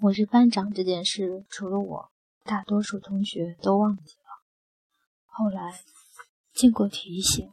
[0.00, 2.12] 我是班长这件事，除了我，
[2.44, 4.30] 大多数同学都忘记了。
[5.24, 5.82] 后来
[6.52, 7.50] 经过提醒，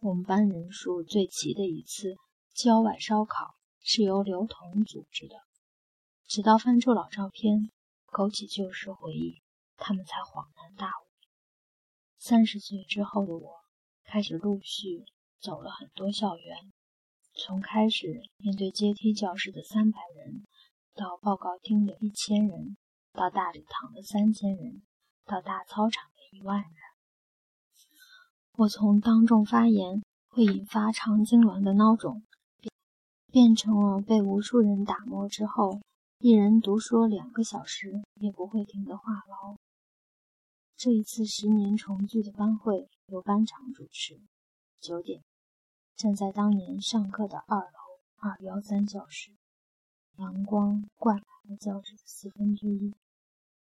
[0.00, 2.16] 我们班人数最齐的一次
[2.54, 5.36] 郊外烧烤是由刘同组织的。
[6.26, 7.70] 直到翻出老照片，
[8.06, 9.42] 勾起旧时回忆，
[9.76, 11.04] 他们才恍然大悟。
[12.18, 13.50] 三十岁之后的我，
[14.02, 15.04] 开始陆续
[15.38, 16.72] 走了很多校园，
[17.34, 20.45] 从开始面对阶梯教室的三百人，
[20.96, 22.78] 到报告厅的一千人，
[23.12, 24.82] 到大礼堂的三千人，
[25.26, 26.70] 到大操场的一万人。
[28.52, 32.22] 我从当众发言会引发肠痉挛的孬种，
[33.30, 35.82] 变成了被无数人打磨之后，
[36.18, 39.58] 一人独说两个小时也不会停的话痨。
[40.78, 44.18] 这一次十年重聚的班会由班长主持。
[44.80, 45.22] 九点，
[45.94, 47.78] 站在当年上课的二楼
[48.16, 49.32] 二幺三教室，
[50.18, 52.94] 阳光灌满了教室的四分之一。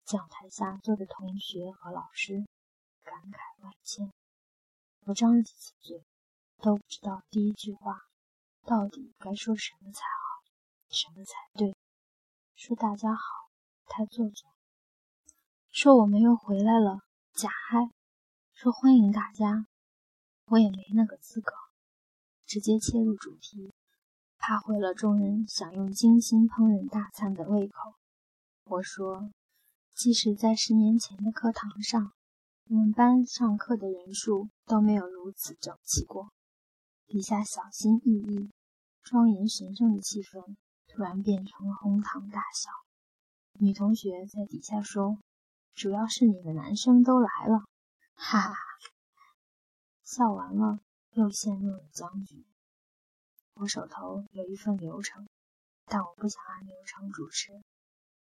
[0.03, 2.45] 讲台下坐着同学和老师，
[3.03, 4.11] 感慨万千。
[5.05, 6.03] 我张了几次嘴，
[6.57, 8.01] 都不知道第一句话
[8.65, 10.43] 到底该说什么才好，
[10.89, 11.75] 什么才对。
[12.55, 13.21] 说大家好，
[13.85, 14.51] 太做作。
[15.71, 16.99] 说我们又回来了，
[17.33, 17.89] 假嗨；
[18.53, 19.65] 说欢迎大家，
[20.47, 21.53] 我也没那个资格。
[22.45, 23.73] 直接切入主题，
[24.41, 27.93] 怕毁了众人享用精心烹饪大餐的胃口。
[28.63, 29.29] 我说，
[29.93, 32.11] 即使在十年前的课堂上，
[32.67, 36.31] 我们班上课的人数都没有如此整齐过。
[37.05, 38.49] 底下小心翼翼、
[39.03, 40.55] 庄严神圣的气氛，
[40.87, 42.71] 突然变成了哄堂大笑。
[43.59, 45.19] 女同学在底下说。
[45.73, 47.63] 主要是你们男生都来了，
[48.13, 48.53] 哈哈！
[50.03, 50.79] 笑完了，
[51.11, 52.45] 又陷入了僵局。
[53.61, 55.29] 我手头有一份流程，
[55.85, 57.61] 但我不想按流程主持。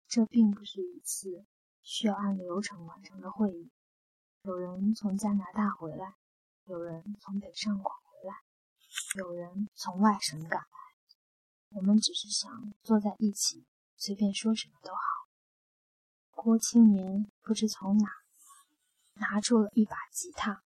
[0.07, 1.45] 这并不是一次
[1.83, 3.69] 需要按流程完成的会议。
[4.43, 6.15] 有人从加拿大回来，
[6.67, 8.37] 有人从北上广回来，
[9.17, 10.67] 有人从外省赶来。
[11.71, 13.67] 我们只是想坐在一起，
[13.97, 15.01] 随便说什么都好。
[16.31, 18.09] 郭青年不知从哪
[19.15, 20.63] 拿出了一把吉他，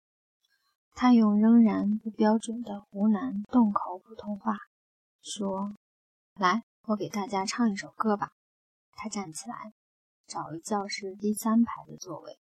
[1.00, 4.56] 他用仍然不标准的湖南洞口普通话
[5.22, 5.76] 说
[6.34, 8.32] ：“来，我给大家唱一首歌吧。”
[8.98, 9.74] 他站起来，
[10.26, 12.40] 找了教室第三排的座位，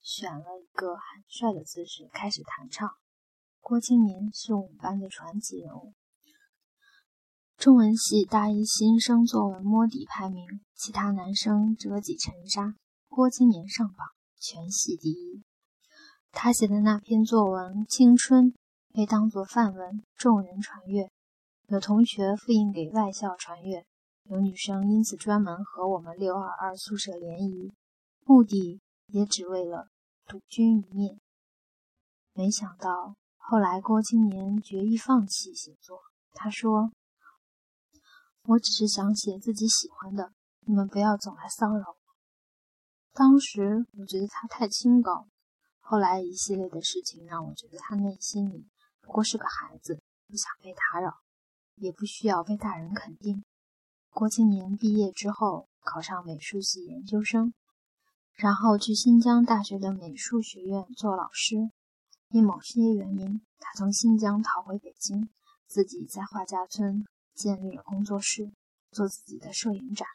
[0.00, 2.88] 选了一个很帅的姿势开始弹唱。
[3.60, 5.92] 郭青年是我们班的传奇人物。
[7.58, 12.74] 中文系大一新生作文摸底排名，其他男生折戟沉沙，
[13.10, 14.08] 郭青年上榜，
[14.40, 15.44] 全系第一。
[16.32, 18.46] 他写的那篇作文《青春》
[18.92, 21.08] 被当作范文，众人传阅。
[21.68, 23.84] 有同学复印给外校传阅，
[24.24, 27.72] 有女生因此专门和我们六二二宿舍联谊，
[28.24, 29.88] 目的也只为了
[30.26, 31.20] 赌君一面。
[32.32, 36.00] 没想到后来郭青年决意放弃写作，
[36.32, 36.90] 他说。
[38.44, 40.32] 我只是想写自己喜欢的，
[40.66, 41.96] 你们不要总来骚扰我。
[43.12, 45.28] 当时我觉得他太清高，
[45.82, 48.66] 后来一系列的事情让我觉得他内心里
[49.02, 51.18] 不过是个孩子，不想被打扰，
[51.74, 53.44] 也不需要被大人肯定。
[54.08, 57.52] 郭青年毕业之后考上美术系研究生，
[58.34, 61.70] 然后去新疆大学的美术学院做老师。
[62.30, 65.28] 因某些原因，他从新疆逃回北京，
[65.66, 67.04] 自己在画家村。
[67.34, 68.52] 建立了工作室，
[68.90, 70.06] 做自己的摄影展，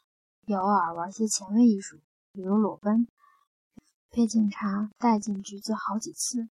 [0.45, 1.99] 也偶尔玩些前卫艺术，
[2.31, 3.07] 比如裸奔，
[4.17, 6.49] 被警察带进局子好几次。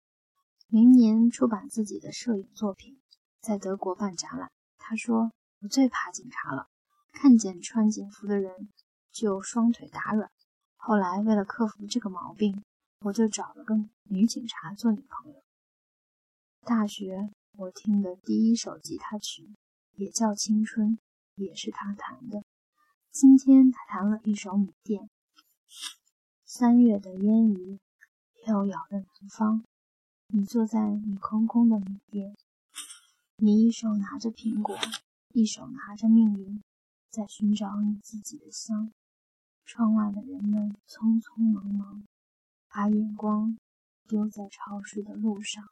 [0.66, 3.00] 明年出版自己的摄影作品，
[3.40, 4.52] 在德国办展览。
[4.76, 5.32] 他说
[5.64, 6.68] ：“我最怕警察了，
[7.10, 8.68] 看见穿警服的人
[9.10, 10.30] 就双腿打软。”
[10.76, 12.62] 后来为了克服这个毛病，
[13.00, 13.74] 我就找了个
[14.10, 15.42] 女警察做女朋友。
[16.66, 19.54] 大学我听的第一首吉他曲。
[19.96, 20.98] 也叫青春，
[21.36, 22.42] 也是他弹的。
[23.10, 25.02] 今天他弹了一首《米店》。
[26.56, 27.80] 三月的烟雨
[28.32, 29.64] 飘摇的南方，
[30.28, 32.36] 你坐在你空空的米店，
[33.38, 34.78] 你一手拿着苹果，
[35.32, 36.62] 一手拿着命运，
[37.10, 38.92] 在寻找你自己的香。
[39.64, 42.04] 窗外的人们匆匆忙忙，
[42.68, 43.58] 把眼光
[44.06, 45.68] 丢在潮湿的路上。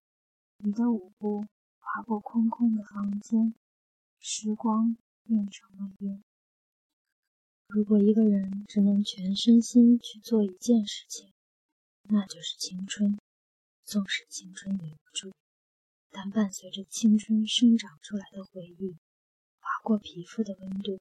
[0.56, 1.46] 你的舞步
[1.79, 3.55] 划过空空的房间。
[4.19, 6.25] 时光变成了烟。
[7.74, 11.32] 如果一个人只能全身心去做一件事情，
[12.02, 13.19] 那就是青春。
[13.82, 15.32] 纵使青春留不住，
[16.10, 18.98] 但伴随着青春生长出来的回忆，
[19.58, 21.00] 划过皮肤的温度，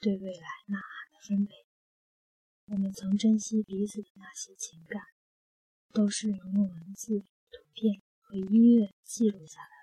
[0.00, 1.54] 对未来呐喊的分贝，
[2.68, 5.02] 我们曾珍惜彼此的那些情感，
[5.92, 7.20] 都是能用文字、
[7.50, 9.75] 图片和音乐记录下来。